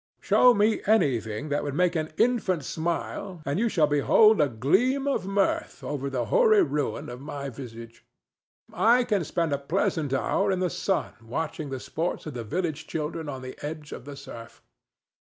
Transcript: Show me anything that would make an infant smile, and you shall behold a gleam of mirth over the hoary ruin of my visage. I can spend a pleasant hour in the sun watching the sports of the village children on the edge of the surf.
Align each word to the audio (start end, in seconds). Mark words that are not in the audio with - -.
Show 0.19 0.55
me 0.55 0.81
anything 0.87 1.49
that 1.49 1.63
would 1.63 1.75
make 1.75 1.95
an 1.95 2.11
infant 2.17 2.65
smile, 2.65 3.43
and 3.45 3.59
you 3.59 3.69
shall 3.69 3.85
behold 3.85 4.41
a 4.41 4.49
gleam 4.49 5.05
of 5.07 5.27
mirth 5.27 5.83
over 5.83 6.09
the 6.09 6.25
hoary 6.25 6.63
ruin 6.63 7.07
of 7.07 7.21
my 7.21 7.49
visage. 7.49 8.03
I 8.73 9.03
can 9.03 9.23
spend 9.23 9.53
a 9.53 9.59
pleasant 9.59 10.11
hour 10.11 10.51
in 10.51 10.59
the 10.59 10.71
sun 10.71 11.13
watching 11.21 11.69
the 11.69 11.79
sports 11.79 12.25
of 12.25 12.33
the 12.33 12.43
village 12.43 12.87
children 12.87 13.29
on 13.29 13.43
the 13.43 13.55
edge 13.63 13.91
of 13.91 14.05
the 14.05 14.15
surf. 14.15 14.63